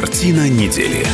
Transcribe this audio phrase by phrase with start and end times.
[0.00, 1.04] Картина недели.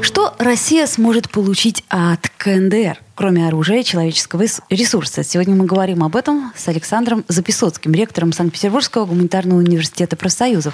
[0.00, 5.22] Что Россия сможет получить от КНДР, кроме оружия и человеческого ресурса?
[5.24, 10.72] Сегодня мы говорим об этом с Александром Записоцким, ректором Санкт-Петербургского гуманитарного университета профсоюзов.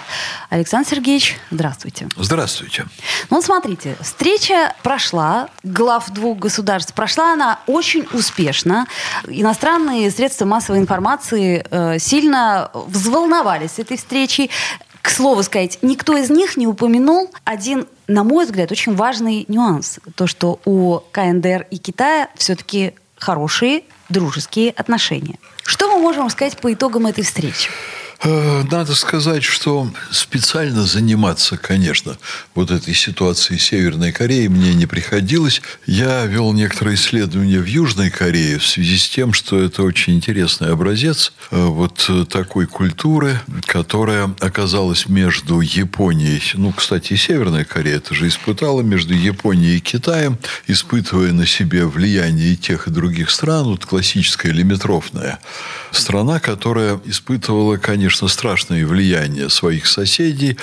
[0.48, 2.06] Александр Сергеевич, здравствуйте.
[2.16, 2.86] Здравствуйте.
[3.30, 8.86] Ну, смотрите, встреча прошла, глав двух государств, прошла она очень успешно.
[9.26, 14.52] Иностранные средства массовой информации э, сильно взволновались этой встречей.
[15.04, 19.98] К слову сказать, никто из них не упомянул один, на мой взгляд, очень важный нюанс.
[20.14, 25.38] То, что у КНДР и Китая все-таки хорошие дружеские отношения.
[25.62, 27.68] Что мы можем сказать по итогам этой встречи?
[28.24, 32.16] Э, надо сказать, что специально заниматься, конечно,
[32.54, 35.60] вот этой ситуацией Северной Кореи мне не приходилось.
[35.84, 40.70] Я вел некоторые исследования в Южной Корее в связи с тем, что это очень интересный
[40.70, 48.14] образец э, вот такой культуры, которая оказалась между Японией, ну, кстати, и Северная Корея это
[48.14, 53.64] же испытала между Японией и Китаем, испытывая на себе влияние и тех, и других стран,
[53.64, 55.38] вот классическая лимитрофная
[55.90, 60.56] страна, которая испытывала, конечно, конечно, страшное влияние своих соседей,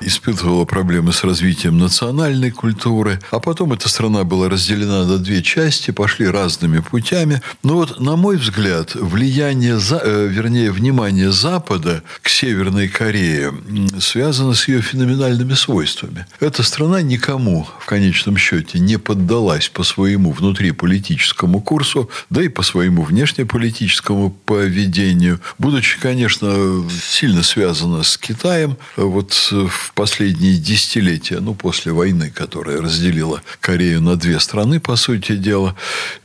[0.00, 3.20] испытывала проблемы с развитием национальной культуры.
[3.30, 7.40] А потом эта страна была разделена на две части, пошли разными путями.
[7.62, 13.52] Но вот, на мой взгляд, влияние, э, вернее, внимание Запада к Северной Корее
[14.00, 16.26] связано с ее феноменальными свойствами.
[16.40, 22.62] Эта страна никому, в конечном счете, не поддалась по своему внутриполитическому курсу, да и по
[22.62, 26.48] своему внешнеполитическому поведению, будучи, конечно,
[26.90, 28.76] сильно связана с Китаем.
[28.96, 35.36] Вот в последние десятилетия, ну, после войны, которая разделила Корею на две страны, по сути
[35.36, 35.74] дела.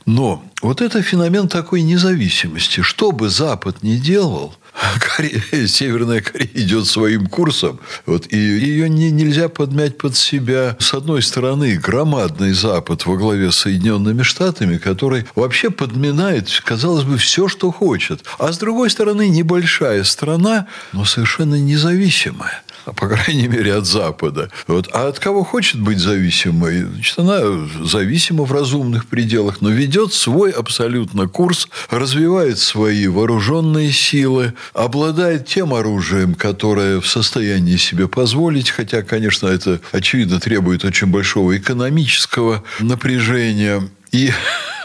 [0.05, 2.81] Но вот это феномен такой независимости.
[2.81, 4.55] Что бы Запад ни делал,
[5.67, 10.75] Северная Корея идет своим курсом, вот, и ее не, нельзя подмять под себя.
[10.79, 17.17] С одной стороны, громадный Запад во главе с Соединенными Штатами, который вообще подминает, казалось бы,
[17.17, 18.23] все, что хочет.
[18.39, 24.49] А с другой стороны, небольшая страна, но совершенно независимая по крайней мере, от Запада.
[24.67, 24.89] Вот.
[24.93, 26.83] А от кого хочет быть зависимой?
[26.83, 27.41] Значит, она
[27.83, 35.73] зависима в разумных пределах, но ведет свой абсолютно курс, развивает свои вооруженные силы, обладает тем
[35.73, 43.89] оружием, которое в состоянии себе позволить, хотя, конечно, это, очевидно, требует очень большого экономического напряжения.
[44.11, 44.31] И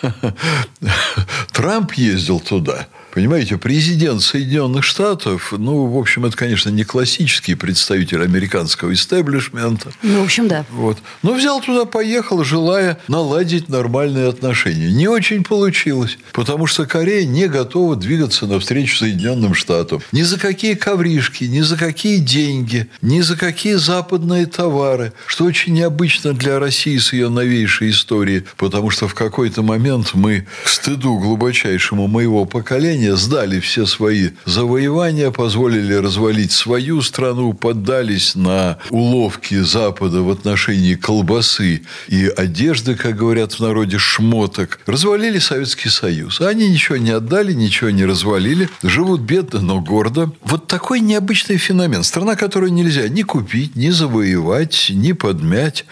[1.53, 8.23] Трамп ездил туда– Понимаете, президент Соединенных Штатов, ну, в общем, это, конечно, не классический представитель
[8.23, 9.91] американского истеблишмента.
[10.03, 10.67] Ну, в общем, да.
[10.71, 10.99] Вот.
[11.23, 14.93] Но взял туда, поехал, желая наладить нормальные отношения.
[14.93, 20.03] Не очень получилось, потому что Корея не готова двигаться навстречу Соединенным Штатам.
[20.13, 25.73] Ни за какие ковришки, ни за какие деньги, ни за какие западные товары, что очень
[25.73, 31.19] необычно для России с ее новейшей историей, потому что в какой-то момент мы, к стыду
[31.19, 39.63] глубочайшему моего поколения, Россияне сдали все свои завоевания, позволили развалить свою страну, поддались на уловки
[39.63, 44.81] Запада в отношении колбасы и одежды, как говорят в народе, шмоток.
[44.87, 46.41] Развалили Советский Союз.
[46.41, 48.69] Они ничего не отдали, ничего не развалили.
[48.83, 50.31] Живут бедно, но гордо.
[50.43, 52.03] Вот такой необычный феномен.
[52.03, 55.85] Страна, которую нельзя ни купить, ни завоевать, ни подмять.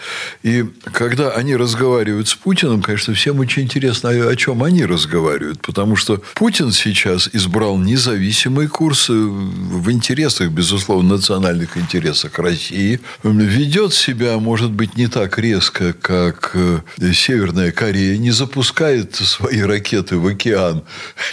[0.43, 5.61] И когда они разговаривают с Путиным, конечно, всем очень интересно, о чем они разговаривают.
[5.61, 12.99] Потому что Путин сейчас сейчас избрал независимый курс в интересах, безусловно, национальных интересах России.
[13.21, 16.79] Ведет себя, может быть, не так резко, как э,
[17.13, 20.83] Северная Корея, не запускает свои ракеты в океан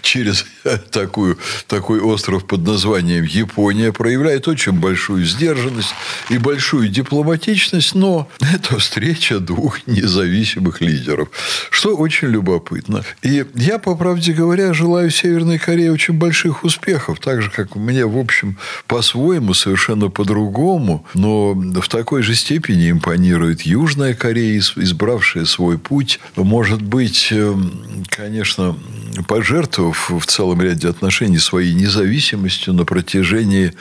[0.03, 0.45] через
[0.91, 1.39] такую,
[1.69, 5.95] такой остров под названием Япония, проявляет очень большую сдержанность
[6.29, 11.29] и большую дипломатичность, но это встреча двух независимых лидеров,
[11.71, 13.05] что очень любопытно.
[13.23, 18.05] И я, по правде говоря, желаю Северной Корее очень больших успехов, так же, как мне,
[18.05, 25.79] в общем, по-своему, совершенно по-другому, но в такой же степени импонирует Южная Корея, избравшая свой
[25.79, 26.19] путь.
[26.37, 28.77] Может быть, эм, конечно,
[29.27, 33.73] пожертвовав в целом ряде отношений своей независимостью на протяжении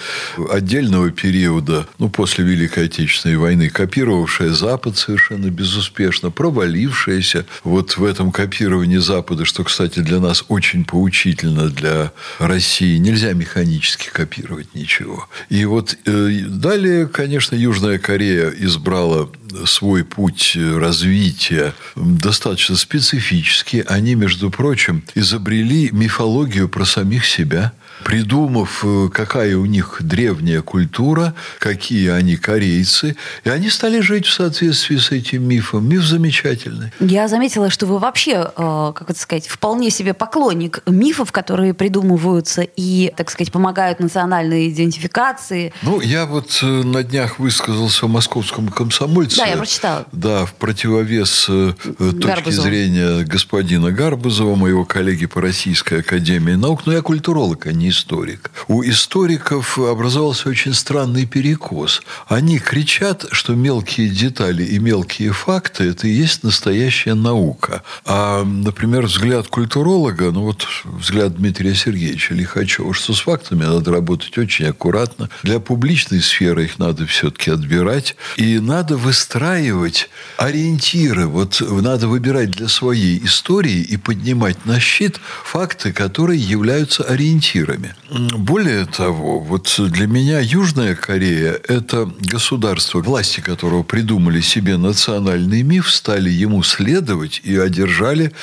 [0.50, 8.31] отдельного периода, ну, после Великой Отечественной войны, копировавшая Запад совершенно безуспешно, провалившаяся вот в этом
[8.31, 12.98] копировании Запада, что, кстати, для нас очень поучительно для России.
[12.98, 15.27] Нельзя механически копировать ничего.
[15.50, 19.30] И вот э, далее, конечно, Южная Корея избрала
[19.65, 23.81] свой путь развития достаточно специфический.
[23.81, 31.33] Они, между прочим, изобрели мифологию про самих себя– придумав, э, какая у них древняя культура,
[31.59, 35.88] какие они корейцы, и они стали жить в соответствии с этим мифом.
[35.88, 36.92] Миф замечательный.
[37.00, 42.62] Я заметила, что вы вообще, э, как это сказать, вполне себе поклонник мифов, которые придумываются
[42.62, 45.74] и, так сказать, помогают национальной идентификации.
[45.83, 49.40] Ну, я вот э, на днях высказался в московском комсомольце.
[49.45, 50.05] Да, я прочитала.
[50.11, 52.67] Да, в противовес точки Гарбузову.
[52.67, 56.85] зрения господина Гарбузова, моего коллеги по Российской Академии Наук.
[56.85, 58.51] Но я культуролог, а не историк.
[58.67, 62.01] У историков образовался очень странный перекос.
[62.27, 67.83] Они кричат, что мелкие детали и мелкие факты– это и есть настоящая наука.
[68.05, 74.38] А, например, взгляд культуролога, ну вот взгляд Дмитрия Сергеевича Лихачева, что с фактами надо работать
[74.38, 75.29] очень аккуратно.
[75.43, 78.15] Для публичной сферы их надо все-таки отбирать.
[78.38, 78.97] И надо
[79.31, 81.25] выстраивать ориентиры.
[81.25, 87.95] Вот надо выбирать для своей истории и поднимать на щит факты, которые являются ориентирами.
[88.10, 95.89] Более того, вот для меня Южная Корея– это государство, власти которого придумали себе национальный миф,
[95.89, 98.34] стали ему следовать и одержали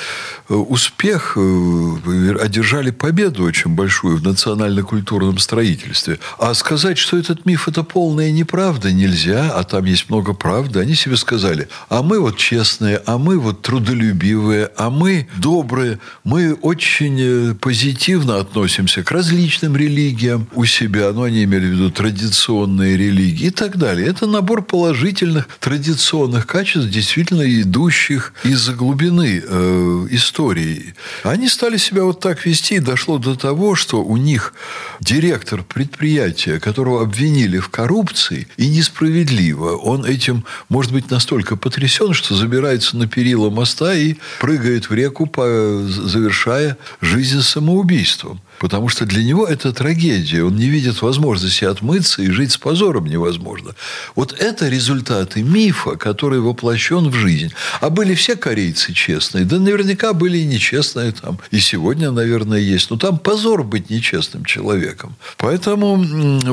[0.49, 6.19] э, успех, э, одержали победу очень большую в национально-культурном строительстве.
[6.39, 10.78] А сказать, что этот миф– это полная неправда, нельзя, а там есть много правды.
[10.79, 16.53] Они себе сказали, а мы вот честные, а мы вот трудолюбивые, а мы добрые, мы
[16.53, 22.97] очень э, позитивно относимся к различным религиям у себя, но они имели в виду традиционные
[22.97, 24.07] религии и так далее.
[24.07, 30.93] Это набор положительных традиционных качеств, действительно идущих из-за глубины э, истории.
[31.23, 34.53] Они стали себя вот так вести, и дошло до того, что у них
[34.99, 42.35] директор предприятия, которого обвинили в коррупции, и несправедливо, он этим может быть настолько потрясен, что
[42.35, 48.39] забирается на перила моста и прыгает в реку, завершая жизнь самоубийством.
[48.59, 50.43] Потому что для него это трагедия.
[50.43, 53.71] Он не видит возможности отмыться и жить с позором невозможно.
[54.15, 57.51] Вот это результаты мифа, который воплощен в жизнь.
[57.81, 59.45] А были все корейцы честные?
[59.45, 61.39] Да наверняка были и нечестные там.
[61.51, 62.89] И сегодня, наверное, есть.
[62.89, 65.15] Но там позор быть нечестным человеком.
[65.37, 65.97] Поэтому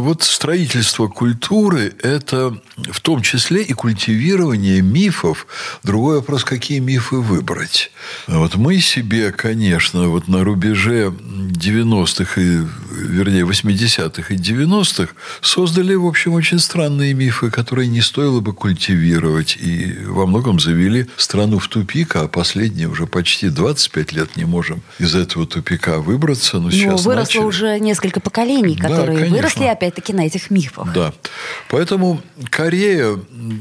[0.00, 5.46] вот строительство культуры– это в том числе и культивирование мифов.
[5.82, 7.90] Другой вопрос, какие мифы выбрать.
[8.26, 15.94] Вот мы себе, конечно, вот на рубеже 90 90-х, и, вернее, 80-х и 90-х создали,
[15.94, 19.56] в общем, очень странные мифы, которые не стоило бы культивировать.
[19.60, 24.82] И во многом завели страну в тупик, а последние уже почти 25 лет не можем
[24.98, 26.58] из этого тупика выбраться.
[26.58, 27.42] Но, сейчас выросло начали.
[27.42, 30.92] уже несколько поколений, которые да, выросли опять-таки на этих мифах.
[30.92, 31.12] Да.
[31.68, 33.18] Поэтому Корея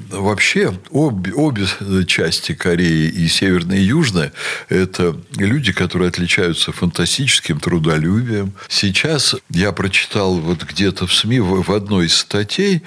[0.09, 1.65] вообще, обе, обе
[2.05, 4.31] части Кореи, и Северная, и Южная,
[4.69, 8.53] это люди, которые отличаются фантастическим трудолюбием, самолюбием.
[8.67, 12.81] Сейчас я прочитал вот где-то в СМИ в одной из статей,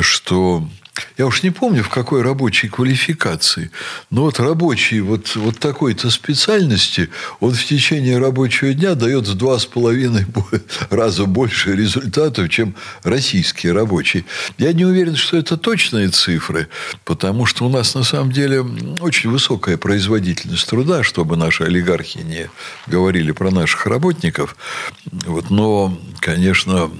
[0.00, 0.68] что
[1.18, 3.70] я уж не помню, в какой рабочей квалификации,
[4.10, 7.08] но вот рабочий вот, вот такой-то специальности,
[7.40, 10.26] он в течение рабочего дня дает в два с половиной
[10.90, 14.24] раза больше результатов, чем российский рабочий.
[14.58, 16.68] Я не уверен, что это точные цифры,
[17.04, 18.60] потому что у нас на самом деле
[19.00, 22.50] очень высокая производительность труда, чтобы наши олигархи не
[22.86, 24.56] говорили про наших работников.
[25.26, 26.90] Вот, но, конечно,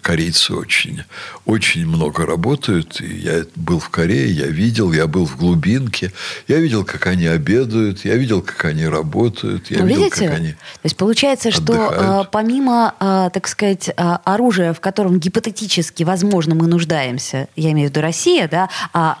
[0.00, 1.04] корейцы очень,
[1.44, 3.00] очень много работают.
[3.00, 6.12] Я был в Корее, я видел, я был в глубинке,
[6.48, 10.28] я видел, как они обедают, я видел, как они работают, я ну, видел, видите?
[10.28, 11.94] как они То есть получается, отдыхают.
[11.94, 17.88] что а, помимо, а, так сказать, оружия, в котором гипотетически, возможно, мы нуждаемся, я имею
[17.88, 19.18] в виду Россия, да, а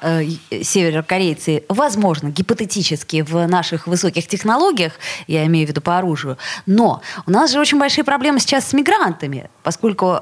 [0.50, 4.94] северокорейцы, возможно, гипотетически в наших высоких технологиях,
[5.26, 8.72] я имею в виду по оружию, но у нас же очень большие проблемы сейчас с
[8.72, 10.20] мигрантами, поскольку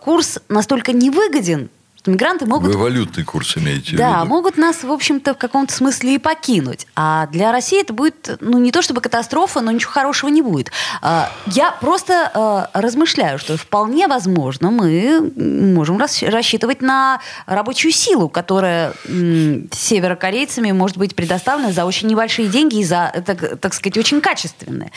[0.00, 1.68] курс настолько невыгоден,
[2.02, 2.74] что мигранты могут...
[2.74, 4.34] Вы валютный курс имеете Да, в виду?
[4.34, 6.88] могут нас, в общем-то, в каком-то смысле и покинуть.
[6.96, 10.72] А для России это будет, ну, не то чтобы катастрофа, но ничего хорошего не будет.
[11.00, 18.94] А, я просто а, размышляю, что вполне возможно мы можем рассчитывать на рабочую силу, которая
[19.04, 24.90] северокорейцами может быть предоставлена за очень небольшие деньги и за, так, так сказать, очень качественные.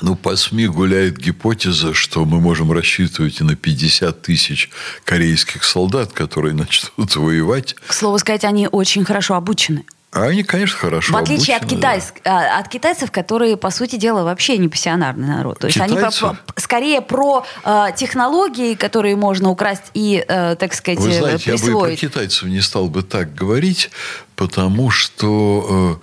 [0.00, 4.70] Ну, по СМИ гуляет гипотеза, что мы можем рассчитывать и на 50 тысяч
[5.04, 7.74] корейских солдат, которые начнут воевать.
[7.86, 9.84] К слову сказать, они очень хорошо обучены.
[10.12, 12.58] А они, конечно, хорошо В отличие обучены, от, китайск, да.
[12.58, 15.58] от китайцев, которые, по сути дела, вообще не пассионарный народ.
[15.58, 16.22] То есть Китайцев...
[16.22, 21.52] они про, скорее про э, технологии, которые можно украсть и, э, так сказать, Вы знаете,
[21.52, 21.66] присвоить.
[21.66, 23.90] я бы и про китайцев не стал бы так говорить,
[24.36, 25.98] потому что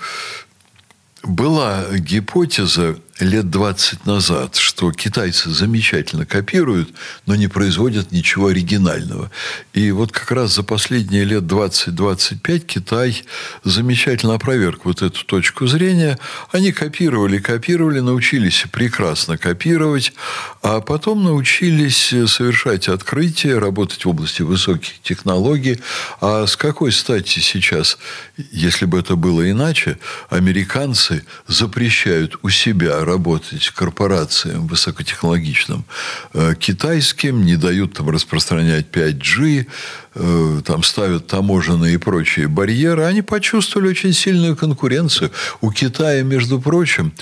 [1.22, 6.90] э, была гипотеза лет 20 назад, что китайцы замечательно копируют,
[7.26, 9.30] но не производят ничего оригинального.
[9.74, 13.24] И вот как раз за последние лет 20-25 Китай
[13.64, 16.18] замечательно опроверг вот эту точку зрения.
[16.52, 20.14] Они копировали, копировали, научились прекрасно копировать,
[20.62, 25.80] а потом научились совершать открытия, работать в области высоких технологий.
[26.22, 27.98] А с какой стати сейчас,
[28.52, 30.00] если бы это было иначе,
[30.30, 35.84] американцы запрещают у себя работать корпорациям высокотехнологичным
[36.34, 43.22] э, китайским, не дают там распространять 5G, э, там ставят таможенные и прочие барьеры, они
[43.22, 45.32] почувствовали очень сильную конкуренцию.
[45.62, 47.14] У Китая, между прочим,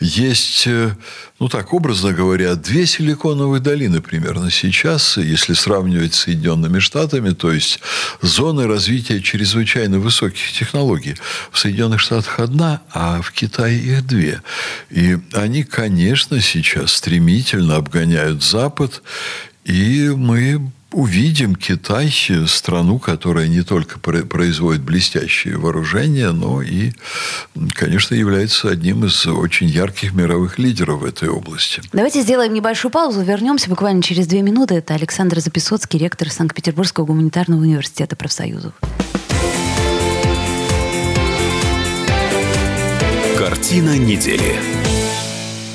[0.00, 0.94] есть, э,
[1.40, 7.50] ну так образно говоря, две силиконовые долины примерно сейчас, если сравнивать с Соединенными Штатами, то
[7.50, 7.80] есть
[8.20, 11.16] зоны развития чрезвычайно высоких технологий.
[11.50, 14.42] В Соединенных Штатах одна, а в Китае их две.
[14.90, 19.02] И они, конечно, сейчас стремительно обгоняют Запад,
[19.64, 22.08] и мы увидим Китай,
[22.46, 26.92] страну, которая не только производит блестящие вооружения, но и,
[27.70, 31.82] конечно, является одним из очень ярких мировых лидеров в этой области.
[31.92, 34.76] Давайте сделаем небольшую паузу, вернемся буквально через две минуты.
[34.76, 38.72] Это Александр Записоцкий, ректор Санкт-Петербургского гуманитарного университета профсоюзов.
[43.36, 44.93] Картина недели.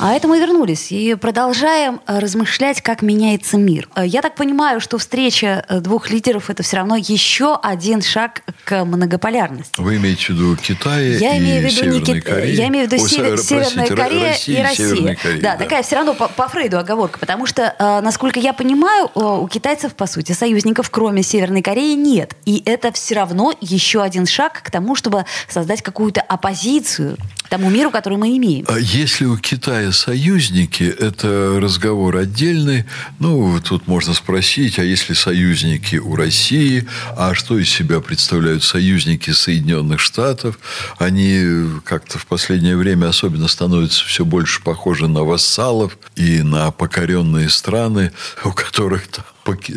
[0.02, 3.90] А это мы вернулись и продолжаем э, размышлять, как меняется мир.
[3.96, 8.44] Э, я так понимаю, что встреча э, двух лидеров это все равно еще один шаг
[8.64, 9.74] к многополярности.
[9.78, 12.56] Вы имеете в виду Китай я и имею в виду Северной не Кореи?
[12.56, 15.16] Я имею в виду О, Север, Северная Корея Россия, и Россия.
[15.16, 19.10] Корея, да, да, такая все равно по, по Фрейду оговорка, потому что, насколько я понимаю,
[19.16, 22.36] у китайцев, по сути, союзников, кроме Северной Кореи, нет.
[22.46, 27.18] И это все равно еще один шаг к тому, чтобы создать какую-то оппозицию
[27.50, 28.66] тому миру, который мы имеем.
[28.68, 32.86] А если у Китая союзники, это разговор отдельный.
[33.20, 36.88] Ну, тут можно спросить, а если союзники у России,
[37.18, 40.60] а что из себя представляют союзники Соединенных Штатов?
[40.98, 47.50] Они как-то в последнее время особенно становятся все больше похожи на вассалов и на покоренные
[47.50, 48.12] страны,
[48.44, 49.26] у которых там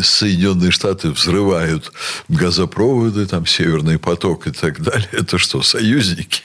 [0.02, 1.92] Соединенные Штаты взрывают
[2.28, 5.08] газопроводы, там Северный поток и так далее.
[5.12, 6.42] Это что, союзники?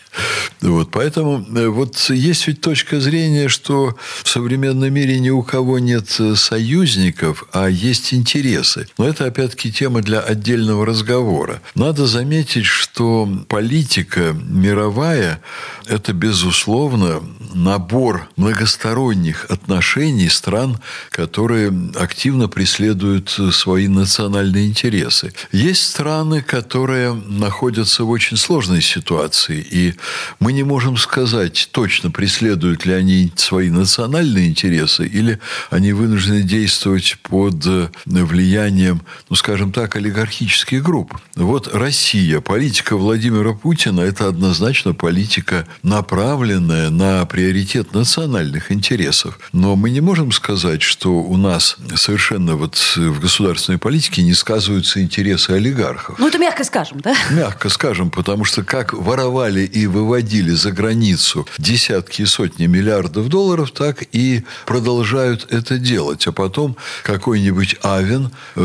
[0.62, 5.78] Вот, поэтому э, вот есть ведь точка зрения, что в современном мире ни у кого
[5.78, 8.88] нет э, союзников, а есть интересы.
[8.98, 11.62] Но это, опять-таки, тема для отдельного разговора.
[11.76, 15.42] Надо заметить, что политика мировая–
[15.86, 17.22] это, безусловно,
[17.54, 20.80] набор многосторонних отношений стран,
[21.10, 25.34] которые активно преследуют свои национальные интересы.
[25.52, 29.96] Есть страны, которые находятся в очень сложной ситуации, и
[30.40, 37.18] мы не можем сказать точно, преследуют ли они свои национальные интересы, или они вынуждены действовать
[37.24, 37.66] под
[38.06, 41.18] влиянием, ну, скажем так, олигархических групп.
[41.36, 49.40] Вот Россия, политика Владимира Путина– это однозначно политика, направленная на приоритет национальных интересов.
[49.54, 55.02] Но мы не можем сказать, что у нас совершенно вот в государственной политике не сказываются
[55.02, 56.20] интересы олигархов.
[56.20, 57.16] Ну, это мягко скажем, да?
[57.32, 63.72] Мягко скажем, потому что как воровали и выводили за границу десятки и сотни миллиардов долларов,
[63.72, 66.28] так и продолжают это делать.
[66.28, 68.62] А потом какой-нибудь Авен, э,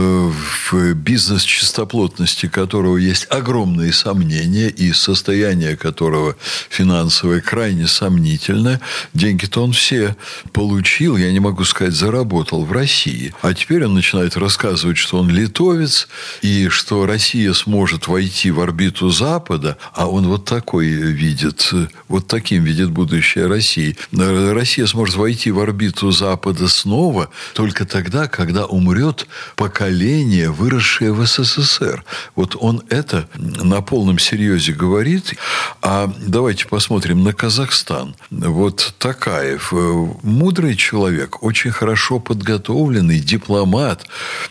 [0.71, 6.37] в бизнес-чистоплотности которого есть огромные сомнения и состояние которого
[6.71, 8.81] финансовое крайне сомнительное,
[9.15, 10.17] деньги-то он все
[10.53, 13.35] получил, я не могу сказать, заработал в России.
[13.43, 16.09] А теперь он начинает рассказывать, что он литовец,
[16.43, 21.71] и что Россия сможет войти в орбиту Запада, а он вот такой видит,
[22.09, 23.97] вот таким видит будущее России.
[24.12, 29.26] Россия сможет войти в орбиту Запада снова только тогда, когда умрет
[29.57, 32.05] поколение, выросшее в СССР.
[32.35, 35.35] Вот он это на полном серьезе говорит.
[35.83, 44.07] А давайте посмотрим на Казахстан вот Такаев, э, мудрый человек, очень хорошо подготовленный, дипломат,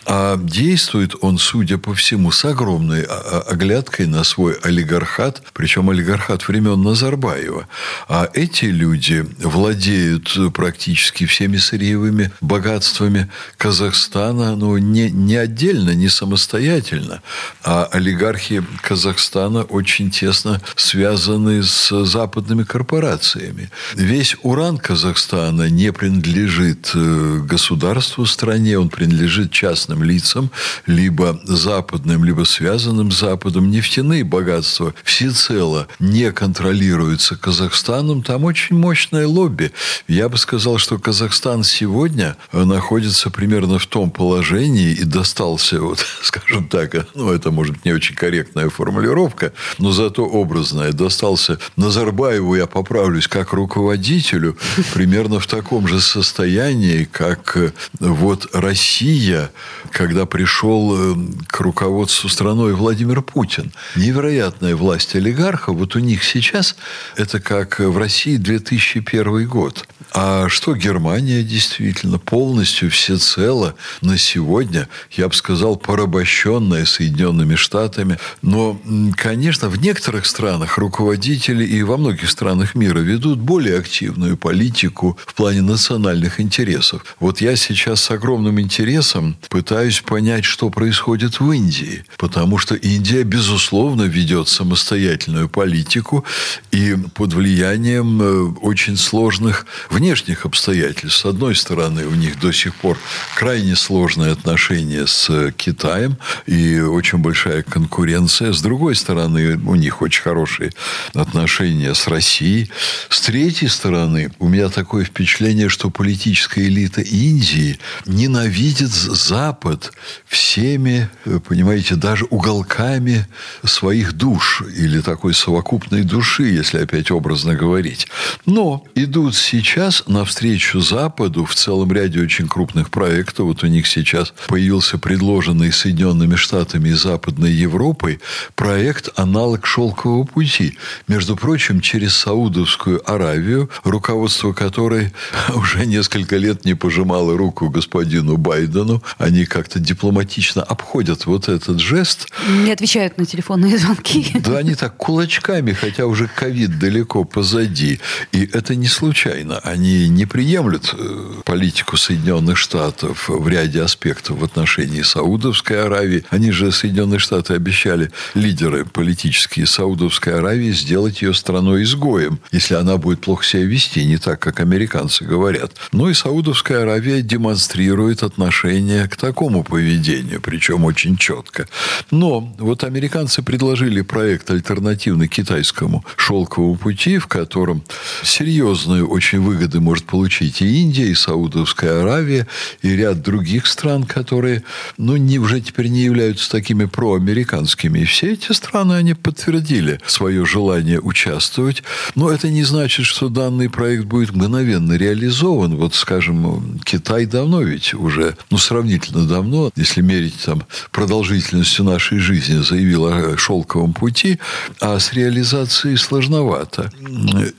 [0.06, 6.82] а действует он, судя по всему, с огромной оглядкой на свой олигархат, причем олигархат времен
[6.82, 7.68] Назарбаева.
[8.08, 17.22] А эти люди владеют практически всеми сырьевыми богатствами Казахстана, ну, не, не отдельно, не самостоятельно,
[17.62, 23.70] а олигархи Казахстана очень тесно связаны с западными корпорациями.
[23.94, 30.50] Весь уран Казахстана не принадлежит э, государству стране, он принадлежит частным лицам,
[30.86, 33.70] либо западным, либо связанным с Западом.
[33.70, 38.22] Нефтяные богатства всецело не контролируются Казахстаном.
[38.22, 39.70] Там очень мощное лобби.
[40.08, 46.68] Я бы сказал, что Казахстан сегодня находится примерно в том положении и достался, вот, скажем
[46.68, 52.66] так, ну, это может быть не очень корректная формулировка, но зато образная, достался Назарбаеву, я
[52.66, 54.56] поправлюсь, как руководителю,
[54.94, 59.41] примерно в таком же состоянии, как э, вот Россия,
[59.90, 63.72] когда пришел э, к руководству страной Владимир Путин.
[63.96, 65.76] Невероятная власть олигархов.
[65.76, 66.76] Вот у них сейчас
[67.16, 69.86] это как в России 2001 год.
[70.14, 78.18] А что Германия действительно полностью всецело на сегодня, я бы сказал, порабощенная Соединенными Штатами.
[78.42, 78.78] Но,
[79.16, 85.34] конечно, в некоторых странах руководители и во многих странах мира ведут более активную политику в
[85.34, 87.04] плане национальных интересов.
[87.18, 92.04] Вот я сейчас с огромным интересом пытаюсь понять, что происходит в Индии.
[92.18, 96.24] Потому что Индия, безусловно, ведет самостоятельную политику
[96.70, 101.20] и под влиянием э, очень сложных внешних обстоятельств.
[101.20, 102.98] С одной стороны, у них до сих пор
[103.36, 108.52] крайне сложные отношения с Китаем и очень большая конкуренция.
[108.52, 110.72] С другой стороны, у них очень хорошие
[111.14, 112.70] отношения с Россией.
[113.08, 118.90] С третьей стороны, у меня такое впечатление, что политическая элита Индии ненавидит
[119.22, 119.92] Запад
[120.26, 121.08] всеми,
[121.48, 123.26] понимаете, даже уголками
[123.64, 128.08] своих душ или такой совокупной души, если опять образно говорить.
[128.46, 133.86] Но идут сейчас сейчас навстречу Западу в целом ряде очень крупных проектов, вот у них
[133.86, 138.20] сейчас появился предложенный Соединенными Штатами и Западной Европой
[138.54, 140.78] проект аналог «Шелкового пути».
[141.08, 145.12] Между прочим, через Саудовскую Аравию, руководство которой
[145.54, 149.02] уже несколько лет не пожимало руку господину Байдену.
[149.18, 152.28] Они как-то дипломатично обходят вот этот жест.
[152.64, 154.26] Не отвечают на телефонные звонки.
[154.40, 158.00] Да, они так кулачками, хотя уже ковид далеко позади.
[158.32, 159.58] И это не случайно.
[159.58, 166.24] Они не приемлют э, политику Соединенных Штатов в ряде аспектов в отношении Саудовской Аравии.
[166.30, 173.20] Они же, Соединенные Штаты, обещали лидеры политические Саудовской Аравии сделать ее страной-изгоем, если она будет
[173.20, 175.72] плохо себя вести, не так, как американцы говорят.
[175.92, 181.66] Ну и Саудовская Аравия демонстрирует отношение к такому поведению, причем очень четко.
[182.10, 187.82] Но вот американцы предложили проект альтернативный китайскому шелковому пути, в котором
[188.22, 192.46] серьезную, очень выгоды может получить и Индия, и Саудовская Аравия,
[192.82, 194.62] и ряд других стран, которые
[194.98, 198.00] ну, не, уже теперь не являются такими проамериканскими.
[198.00, 201.82] И все эти страны, они подтвердили свое желание участвовать.
[202.14, 205.76] Но это не значит, что данный проект будет мгновенно реализован.
[205.76, 208.81] Вот, скажем, Китай давно ведь уже, ну, сравнительно
[209.26, 214.38] давно, если мерить там продолжительностью нашей жизни, заявил о шелковом пути,
[214.80, 216.90] а с реализацией сложновато.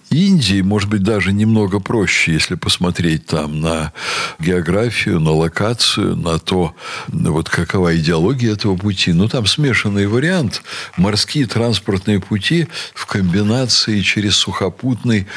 [0.09, 3.91] Индии, может быть, даже немного проще, если посмотреть там на
[4.39, 6.75] географию, на локацию, на то,
[7.07, 9.13] вот какова идеология этого пути.
[9.13, 10.61] Ну, там смешанный вариант.
[10.97, 15.27] Морские транспортные пути в комбинации через сухопутный,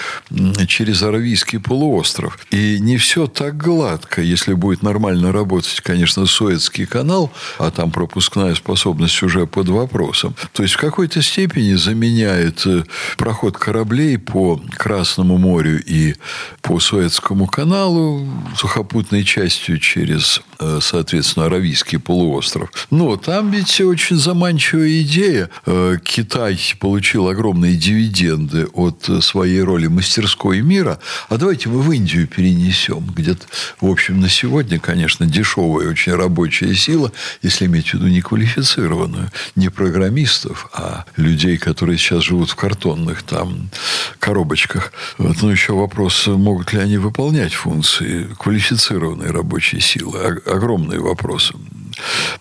[0.66, 2.38] через Аравийский полуостров.
[2.51, 4.22] И не все так гладко.
[4.22, 10.34] Если будет нормально работать, конечно, Суэцкий канал, а там пропускная способность уже под вопросом.
[10.52, 12.84] То есть, в какой-то степени заменяет э,
[13.16, 16.14] проход кораблей по Красному морю и
[16.62, 20.42] по Суэцкому каналу, сухопутной частью через,
[20.81, 22.71] соответственно, Аравийский полуостров.
[22.90, 25.51] Но там ведь очень заманчивая идея.
[25.66, 30.99] Э, Китай получил огромные дивиденды от своей роли мастерской мира.
[31.29, 33.07] А давайте мы в Индию перенесем.
[33.14, 33.47] Где-то,
[33.81, 39.31] в общем, на сегодня, конечно, дешевая очень рабочая сила, если иметь в виду не квалифицированную,
[39.55, 43.71] не программистов, а людей, которые сейчас живут в картонных там
[44.19, 44.92] коробочках.
[45.19, 50.40] Вот, ну, еще вопрос, могут ли они выполнять функции квалифицированной рабочей силы?
[50.46, 51.52] Огромный вопрос.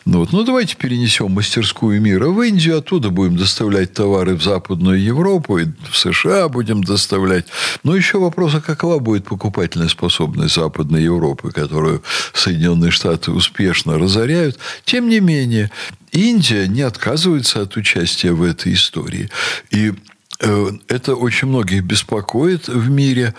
[0.05, 0.31] Ну, вот.
[0.31, 5.67] ну, давайте перенесем мастерскую мира в Индию, оттуда будем доставлять товары в Западную Европу, и
[5.89, 7.45] в США будем доставлять.
[7.83, 14.59] Но еще вопрос, а какова будет покупательная способность Западной Европы, которую Соединенные Штаты успешно разоряют.
[14.83, 15.71] Тем не менее,
[16.11, 19.29] Индия не отказывается от участия в этой истории.
[19.71, 19.93] И
[20.39, 23.33] это очень многих беспокоит в мире,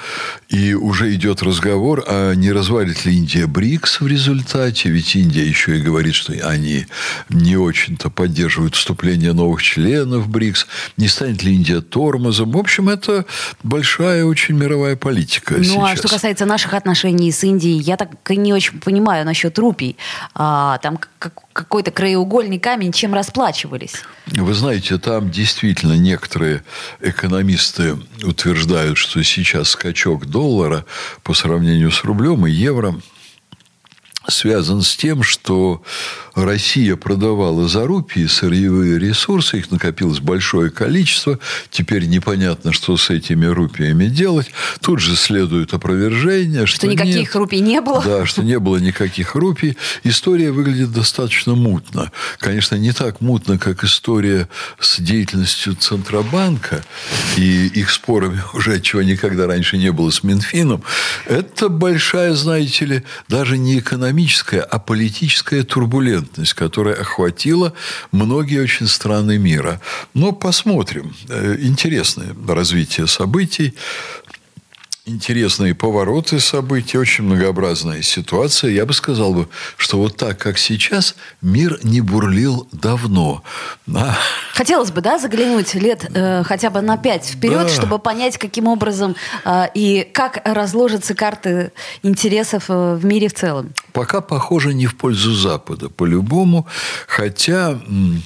[0.49, 5.77] и уже идет разговор, а не развалит ли Индия БРИКС в результате, ведь Индия еще
[5.77, 6.87] и говорит, что они
[7.29, 12.51] не очень-то поддерживают вступление новых членов БРИКС, не станет ли Индия тормозом.
[12.53, 13.27] В общем, это
[13.63, 15.93] большая очень мировая политика Ну, сейчас.
[15.93, 19.97] а что касается наших отношений с Индией, я так и не очень понимаю насчет рупий.
[20.35, 24.03] А, там как- какой-то краеугольный камень, чем расплачивались?
[24.27, 26.63] Вы знаете, там действительно некоторые
[27.01, 30.85] экономисты утверждают, что сейчас скачок доллара
[31.23, 32.95] по сравнению с рублем и евро
[34.47, 35.83] связан с тем, что
[36.37, 43.47] Россия продавала за рупии сырьевые ресурсы, их накопилось большое количество, теперь непонятно, что с этими
[43.47, 44.53] рупиями делать.
[44.81, 47.35] Тут же следует опровержение, что, Что никаких нет.
[47.35, 48.03] рупий не было?
[48.05, 49.77] Да, что не было никаких рупий.
[50.05, 52.13] История выглядит достаточно мутно.
[52.39, 56.85] Конечно, не так мутно, как история с деятельностью Центробанка
[57.37, 60.85] и их спорами уже, чего никогда раньше не было с Минфином.
[61.25, 67.73] Это большая, знаете ли, даже не экономическая, а политическая турбулентность, которая охватила
[68.13, 69.81] многие очень страны мира.
[70.15, 71.15] Но посмотрим.
[71.29, 73.75] Э, Интересное развитие событий
[75.07, 78.71] интересные повороты событий, очень многообразная ситуация.
[78.73, 83.43] Я бы сказал бы, что вот так, как сейчас, мир не бурлил давно.
[83.95, 84.17] А,
[84.53, 87.69] Хотелось бы, да, заглянуть лет э, хотя бы на пять вперед, Да.
[87.69, 89.15] чтобы понять, каким образом
[89.45, 91.71] э, и как разложатся карты
[92.03, 93.73] интересов э, в мире в целом.
[93.93, 96.67] пока похоже не в пользу Запада, по-любому.
[97.07, 98.23] Хотя м,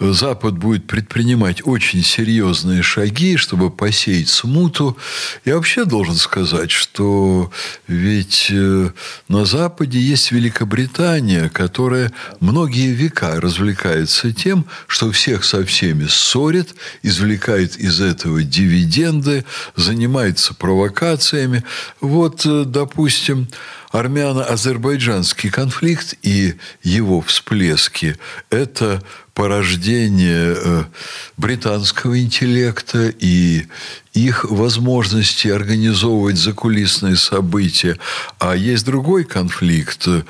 [0.00, 4.96] Запад будет предпринимать очень серьезные шаги, чтобы посеять смуту.
[5.44, 7.50] Я вообще должен сказать, что
[7.88, 8.90] ведь э,
[9.28, 17.76] на Западе есть Великобритания, которая многие века развлекается тем, что всех со всеми ссорит, извлекает
[17.76, 21.64] из этого дивиденды, занимается провокациями.
[22.00, 23.48] Вот, э, допустим,
[23.90, 28.16] армяно-азербайджанский конфликт и его всплески–
[28.50, 29.02] это
[29.34, 30.84] порождение э,
[31.36, 33.66] британского интеллекта и
[34.14, 37.98] их возможности организовывать закулисные события.
[38.38, 40.22] А есть другой конфликт, э,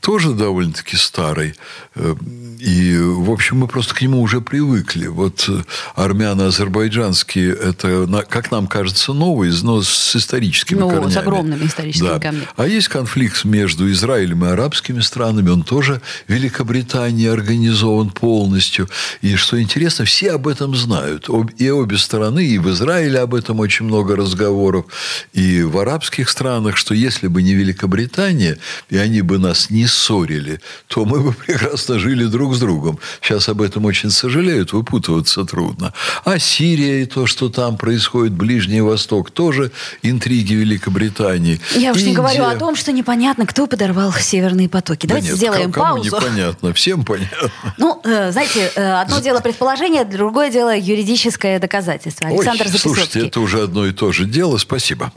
[0.00, 1.54] тоже довольно-таки старый.
[1.96, 2.14] э,
[2.58, 5.08] И, в общем, мы просто к нему уже привыкли.
[5.08, 5.62] Вот э,
[5.94, 11.18] армяно-азербайджанский– это, как нам кажется, новый, но с историческими Ну, с корнями.
[11.18, 12.18] огромными историческими Да.
[12.20, 12.46] корнями.
[12.56, 15.50] А есть конфликт между Израилем и арабскими странами.
[15.50, 18.88] Он тоже Великобритании организован полностью.
[19.22, 21.28] И что интересно, все об этом знают.
[21.58, 24.84] И обе стороны, и в Израиле об этом очень много разговоров,
[25.32, 28.56] и в арабских странах, что если бы не Великобритания,
[28.88, 32.98] и они бы нас не ссорили, то мы бы прекрасно жили друг с другом.
[33.20, 35.92] Сейчас об этом очень сожалеют, выпутываться трудно.
[36.24, 41.60] А Сирия и то, что там происходит, Ближний Восток, тоже интриги Великобритании.
[41.74, 42.16] Я уж не Индия.
[42.16, 45.06] говорю о том, что непонятно, кто подорвал северные потоки.
[45.06, 46.16] Да Давайте нет, сделаем кому паузу.
[46.16, 47.50] непонятно, всем понятно.
[47.76, 52.28] Ну, э, знаете, э, одно дело предположение, другое дело юридическое доказательство.
[52.28, 54.58] Александр Ой, слушайте, это уже одно и то же дело.
[54.58, 55.12] Спасибо.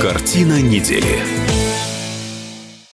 [0.00, 1.45] Картина недели.